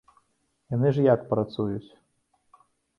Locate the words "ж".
0.97-1.05